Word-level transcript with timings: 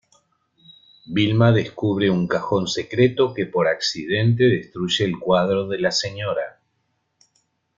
Vilma 1.05 1.51
descubre 1.51 2.09
un 2.09 2.27
cajón 2.27 2.67
secreto 2.67 3.35
que 3.35 3.45
por 3.45 3.67
accidente 3.67 4.45
destruye 4.45 5.05
el 5.05 5.19
cuadro 5.19 5.67
de 5.67 5.77
la 5.77 5.91
Sra. 5.91 6.59